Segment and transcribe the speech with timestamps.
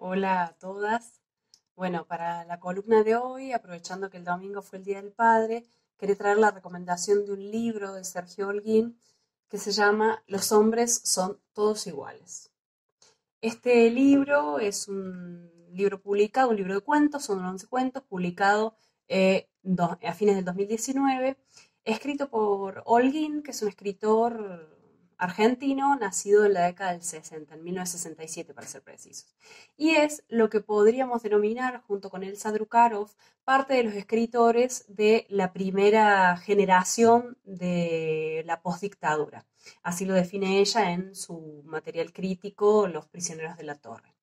[0.00, 1.20] Hola a todas.
[1.74, 5.64] Bueno, para la columna de hoy, aprovechando que el domingo fue el Día del Padre,
[5.96, 8.96] quería traer la recomendación de un libro de Sergio Holguín
[9.48, 12.52] que se llama Los hombres son todos iguales.
[13.40, 18.76] Este libro es un libro publicado, un libro de cuentos, son 11 cuentos, publicado
[19.08, 19.48] eh,
[20.04, 21.36] a fines del 2019,
[21.82, 24.77] escrito por Holguín, que es un escritor
[25.18, 29.34] argentino, nacido en la década del 60, en 1967 para ser precisos.
[29.76, 33.10] Y es lo que podríamos denominar, junto con Elsa Drukarov,
[33.44, 39.44] parte de los escritores de la primera generación de la postdictadura.
[39.82, 44.14] Así lo define ella en su material crítico, Los prisioneros de la torre.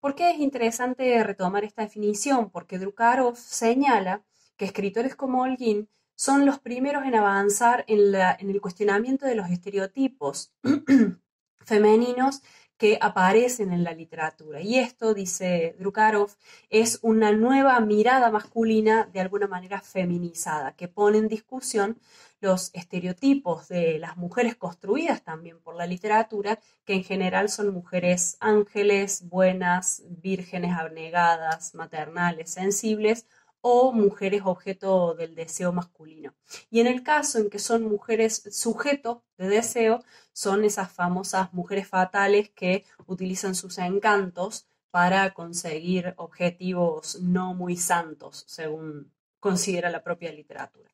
[0.00, 2.50] ¿Por qué es interesante retomar esta definición?
[2.50, 4.24] Porque Drukarov señala
[4.56, 10.52] que escritores como Holguín son los primeros en avanzar en, el cuestionamiento de los estereotipos
[11.60, 12.42] femeninos
[12.76, 14.60] que aparecen en la literatura.
[14.60, 16.30] Y esto, dice Drukarov,
[16.68, 22.00] es una nueva mirada masculina de alguna manera feminizada, que pone en discusión
[22.40, 28.36] los estereotipos de las mujeres construidas también por la literatura, que en general son mujeres
[28.40, 33.26] ángeles, buenas, vírgenes, abnegadas, maternales, sensibles,
[33.62, 36.34] o mujeres objeto del deseo masculino.
[36.70, 41.88] Y en el caso en que son mujeres sujeto de deseo, son esas famosas mujeres
[41.88, 50.32] fatales que utilizan sus encantos para conseguir objetivos no muy santos, según considera la propia
[50.32, 50.90] literatura.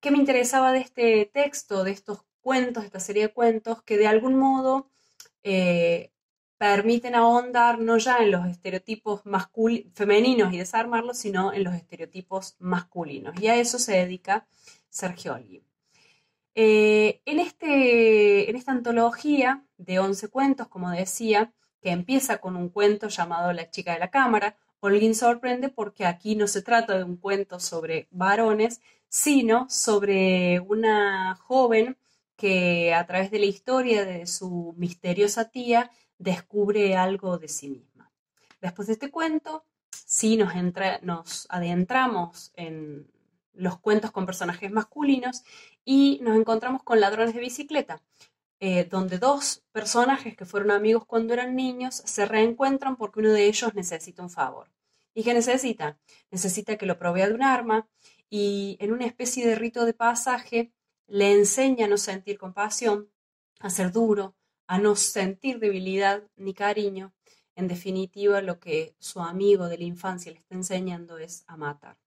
[0.00, 3.98] ¿Qué me interesaba de este texto, de estos cuentos, de esta serie de cuentos, que
[3.98, 4.88] de algún modo
[5.42, 6.11] eh,
[6.62, 9.22] permiten ahondar no ya en los estereotipos
[9.94, 13.34] femeninos y desarmarlos, sino en los estereotipos masculinos.
[13.40, 14.46] Y a eso se dedica
[14.88, 15.64] Sergio Olguín.
[16.54, 22.68] Eh, en, este, en esta antología de 11 cuentos, como decía, que empieza con un
[22.68, 27.02] cuento llamado La chica de la cámara, Olguín sorprende porque aquí no se trata de
[27.02, 31.96] un cuento sobre varones, sino sobre una joven
[32.36, 35.90] que a través de la historia de su misteriosa tía
[36.22, 38.10] descubre algo de sí misma.
[38.60, 43.10] Después de este cuento, sí nos, adentramos en
[43.52, 45.42] los cuentos con personajes masculinos
[45.84, 48.02] y nos encontramos con ladrones de bicicleta,
[48.60, 53.46] eh, donde dos personajes que fueron amigos cuando eran niños se reencuentran porque uno de
[53.46, 54.70] ellos necesita un favor.
[55.14, 55.98] ¿Y qué necesita?
[56.30, 57.88] Necesita que lo provea de un arma
[58.30, 60.72] y en una especie de rito de pasaje
[61.08, 63.10] le enseña a no sentir compasión,
[63.58, 64.36] a ser duro,
[64.66, 67.12] a no sentir debilidad ni cariño.
[67.54, 71.98] En definitiva, lo que su amigo de la infancia le está enseñando es a matar.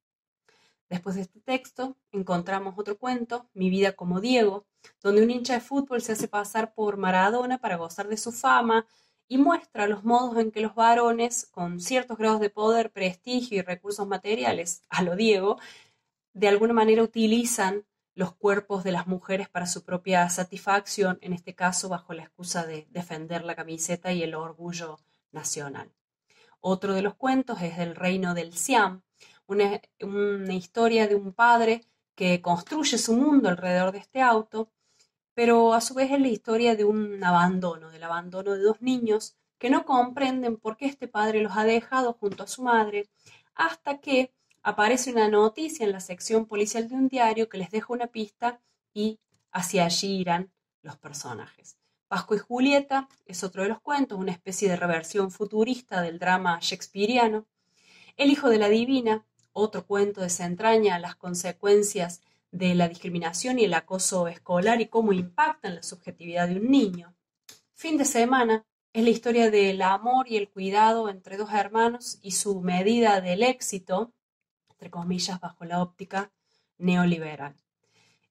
[0.90, 4.66] Después de este texto, encontramos otro cuento, Mi vida como Diego,
[5.02, 8.86] donde un hincha de fútbol se hace pasar por Maradona para gozar de su fama
[9.28, 13.62] y muestra los modos en que los varones, con ciertos grados de poder, prestigio y
[13.62, 15.58] recursos materiales, a lo Diego,
[16.34, 21.53] de alguna manera utilizan los cuerpos de las mujeres para su propia satisfacción, en este
[21.53, 24.98] caso bajo la excusa de defender la camiseta y el orgullo
[25.31, 25.92] nacional.
[26.62, 29.03] Otro de los cuentos es El reino del Siam,
[29.48, 31.81] una, una historia de un padre
[32.16, 34.72] que construye su mundo alrededor de este auto,
[35.34, 39.36] pero a su vez es la historia de un abandono, del abandono de dos niños
[39.58, 43.09] que no comprenden por qué este padre los ha dejado junto a su madre,
[43.53, 44.34] hasta que
[44.66, 48.59] aparece una noticia en la sección policial de un diario que les deja una pista
[48.96, 49.20] y
[49.52, 51.78] hacia allí irán los personajes.
[52.08, 56.58] Pasco y Julieta es otro de los cuentos, una especie de reversión futurista del drama
[56.59, 57.46] shakespeariano.
[58.18, 63.74] El hijo de la divina, otro cuento desentraña las consecuencias de la discriminación y el
[63.76, 67.14] acoso escolar y cómo impactan la subjetividad de un niño.
[67.76, 72.32] Fin de semana es la historia del amor y el cuidado entre dos hermanos y
[72.32, 74.12] su medida del éxito
[74.85, 76.31] entre comillas, bajo la óptica
[76.78, 77.56] neoliberal.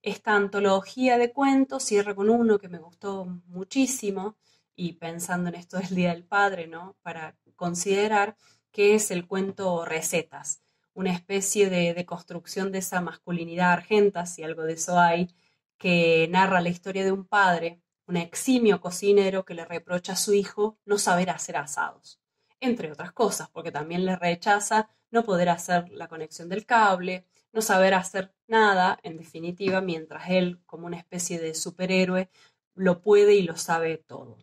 [0.03, 4.37] Esta antología de cuentos cierra con uno que me gustó muchísimo
[4.77, 6.97] y pensando en esto del Día del Padre, ¿no?
[7.03, 8.37] Para considerar
[8.71, 10.63] que es el cuento Recetas,
[10.93, 15.35] una especie de, construcción de esa masculinidad argenta, si algo de eso hay,
[15.77, 20.35] que narra la historia de un padre, un eximio cocinero que le reprocha a su
[20.35, 22.21] hijo no saber hacer asados,
[22.61, 27.63] entre otras cosas, porque también le rechaza no poder hacer la conexión del cable, no
[27.63, 32.29] saber hacer nada, en definitiva, mientras él, como una especie de superhéroe,
[32.75, 34.37] lo puede y lo sabe todo.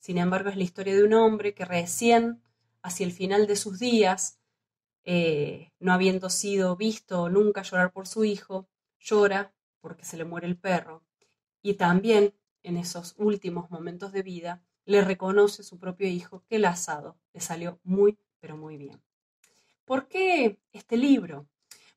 [0.00, 2.42] Sin embargo, es la historia de un hombre que recién,
[2.82, 4.40] hacia el final de sus días,
[5.04, 8.68] eh, no habiendo sido visto nunca llorar por su hijo,
[8.98, 11.04] llora porque se le muere el perro.
[11.62, 16.64] Y también, en esos últimos momentos de vida, le reconoce su propio hijo que el
[16.64, 19.00] asado le salió muy, pero muy bien.
[19.88, 21.48] ¿Por qué este libro?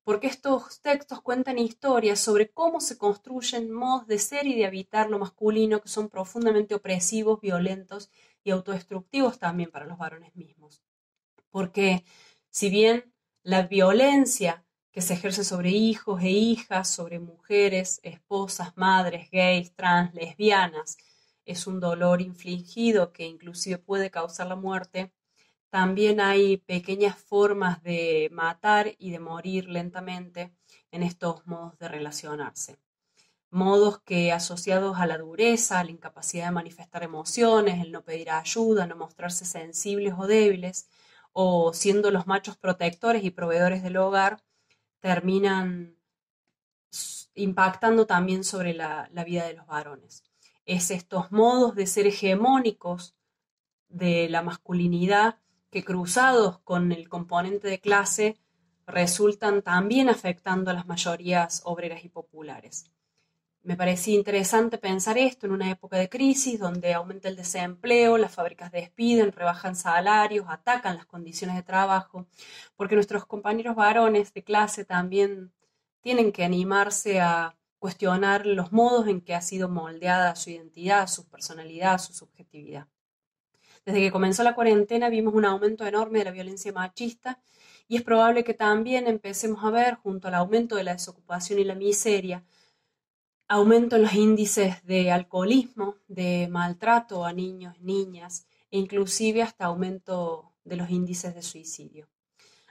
[0.06, 5.10] Porque estos textos cuentan historias sobre cómo se construyen modos de ser y de habitar
[5.10, 8.10] lo masculino que son profundamente opresivos, violentos
[8.46, 10.82] y autodestructivos también para los varones mismos.
[11.50, 12.06] Porque
[12.50, 19.30] si bien la violencia que se ejerce sobre hijos e hijas, sobre mujeres, esposas, madres,
[19.32, 20.96] gays, trans, lesbianas,
[21.44, 25.12] es un dolor infligido que inclusive puede causar la muerte,
[25.72, 30.54] también hay pequeñas formas de matar y de morir lentamente
[30.92, 32.78] en estos modos de relacionarse.
[33.50, 38.32] Modos que asociados a la dureza, a la incapacidad de manifestar emociones, el no pedir
[38.32, 40.90] ayuda, no mostrarse sensibles o débiles,
[41.32, 44.44] o siendo los machos protectores y proveedores del hogar,
[45.00, 45.96] terminan
[47.34, 50.24] impactando también sobre la, vida de los varones.
[50.66, 53.16] Es estos modos de ser hegemónicos
[53.88, 55.40] de la masculinidad
[55.72, 58.38] que cruzados con el componente de clase
[58.86, 62.92] resultan también afectando a las mayorías obreras y populares.
[63.64, 68.34] Me parecía interesante pensar esto en una época de crisis donde aumenta el desempleo, las
[68.34, 72.28] fábricas despiden, rebajan salarios, atacan las condiciones de trabajo,
[72.76, 75.54] porque nuestros compañeros varones de clase también
[76.02, 81.30] tienen que animarse a cuestionar los modos en que ha sido moldeada su identidad, su
[81.30, 82.88] personalidad, su subjetividad.
[83.86, 87.42] Desde que comenzó la cuarentena vimos un aumento enorme de la violencia machista
[87.88, 91.64] y es probable que también empecemos a ver, junto al aumento de la desocupación y
[91.64, 92.46] la miseria,
[93.48, 100.54] aumento en los índices de alcoholismo, de maltrato a niños, niñas e inclusive hasta aumento
[100.64, 102.08] de los índices de suicidio.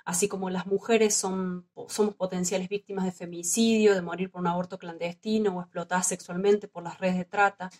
[0.04, 4.78] Así como las mujeres son, somos potenciales víctimas de femicidio, de morir por un aborto
[4.78, 7.70] clandestino o explotadas sexualmente por las redes de trata,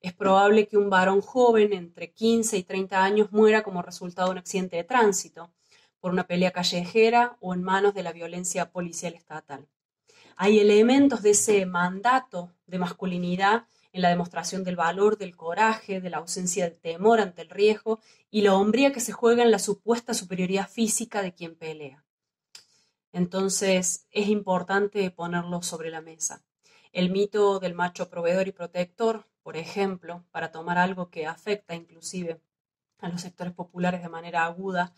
[0.00, 4.32] es probable que un varón joven entre 15 y 30 años muera como resultado de
[4.32, 5.50] un accidente de tránsito,
[6.00, 9.66] por una pelea callejera o en manos de la violencia policial estatal
[10.36, 16.10] hay elementos de ese mandato de masculinidad en la demostración del valor, del coraje, de
[16.10, 18.00] la ausencia de temor ante el riesgo
[18.30, 22.04] y la hombría que se juega en la supuesta superioridad física de quien pelea.
[23.12, 26.44] Entonces es importante ponerlo sobre la mesa.
[26.92, 32.40] El mito del macho proveedor y protector, por ejemplo, para tomar algo que afecta inclusive
[32.98, 34.92] a los sectores populares de manera aguda,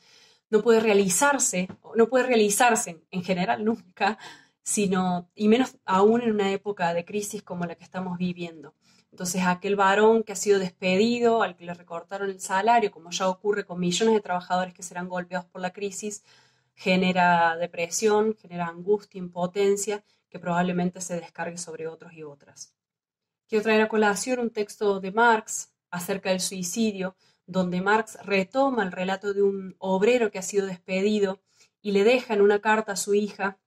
[0.49, 4.17] no puede realizarse, no puede realizarse en general nunca
[4.63, 8.75] sino, y menos aún en una época de crisis como la que estamos viviendo.
[9.11, 13.29] Entonces, aquel varón que ha sido despedido, al que le recortaron el salario, como ya
[13.29, 16.25] ocurre con millones de trabajadores que serán golpeados por la crisis,
[16.75, 22.78] genera depresión, genera angustia, impotencia, que probablemente se descargue sobre otros y otras.
[23.49, 27.17] Quiero traer a colación un texto de Marx acerca del suicidio,
[27.47, 31.41] donde Marx retoma el relato de un obrero que ha sido despedido
[31.81, 33.59] y le deja en una carta a su hija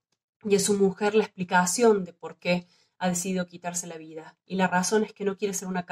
[0.43, 2.67] y es su mujer la explicación de por qué
[2.99, 4.37] ha decidido quitarse la vida.
[4.45, 5.83] Y la razón es que no quiere ser una,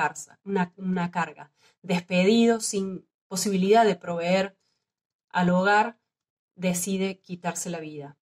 [0.43, 1.51] una, una carga.
[1.81, 4.55] Despedido, sin posibilidad de proveer
[5.29, 5.97] al hogar,
[6.53, 8.19] decide quitarse la vida.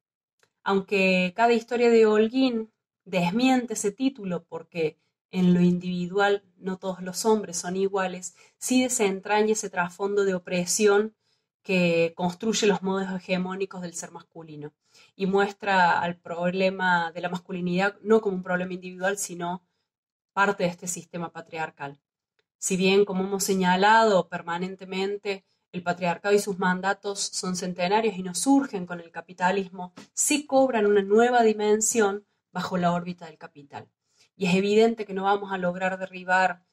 [0.64, 2.72] Aunque cada historia de Holguín
[3.04, 4.98] desmiente ese título porque
[5.32, 11.16] en lo individual no todos los hombres son iguales, sí desentraña ese trasfondo de opresión
[11.64, 14.74] que construye los modos hegemónicos del ser masculino
[15.16, 19.66] y muestra al problema de la masculinidad no como un problema individual, sino
[20.31, 22.00] parte de este sistema patriarcal.
[22.57, 28.34] Si bien, como hemos señalado permanentemente, el patriarcado y sus mandatos son centenarios y no
[28.34, 33.90] surgen con el capitalismo, sí cobran una nueva dimensión bajo la órbita del capital.
[34.38, 36.64] Y es evidente que no vamos a lograr derribar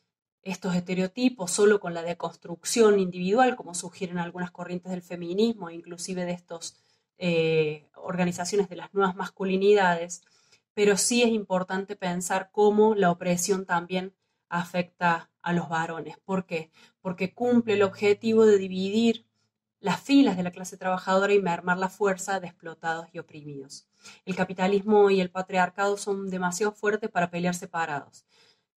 [0.42, 6.32] estos estereotipos solo con la deconstrucción individual, como sugieren algunas corrientes del feminismo, inclusive de
[6.32, 6.76] estas
[7.16, 10.22] eh, organizaciones de las nuevas masculinidades,
[10.74, 14.14] pero sí es importante pensar cómo la opresión también
[14.50, 16.18] afecta a los varones.
[16.24, 16.70] ¿Por qué?
[17.00, 19.26] Porque cumple el objetivo de dividir
[19.84, 23.86] las filas de la clase trabajadora y mermar la fuerza de explotados y oprimidos.
[24.24, 28.24] El capitalismo y el patriarcado son demasiado fuertes para pelear separados.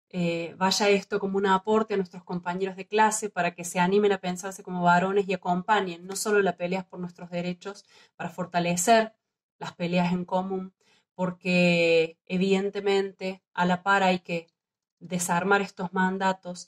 [0.09, 4.11] Eh, vaya esto como un aporte a nuestros compañeros de clase para que se animen
[4.11, 7.85] a pensarse como varones y acompañen no solo las peleas por nuestros derechos,
[8.17, 9.13] para fortalecer
[9.59, 10.73] las peleas en común,
[11.15, 14.47] porque evidentemente a la par hay que
[14.99, 16.67] desarmar estos mandatos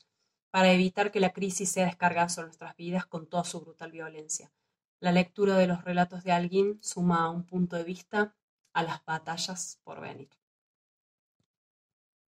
[0.51, 4.51] para evitar que la crisis sea descargada sobre nuestras vidas con toda su brutal violencia.
[4.99, 8.35] La lectura de los relatos de alguien suma un punto de vista
[8.73, 10.38] a las batallas por venir.